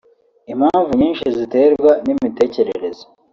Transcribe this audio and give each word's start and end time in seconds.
Impamvu 0.53 0.91
nyinshi 0.99 1.25
ziterwa 1.37 1.91
n’imitekerereze 2.05 3.03